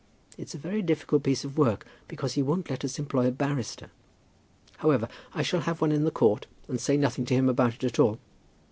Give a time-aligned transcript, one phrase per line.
[0.35, 3.91] It's a very difficult piece of work, because he won't let us employ a barrister.
[4.77, 7.83] However, I shall have one in the court and say nothing to him about it
[7.83, 8.17] at all.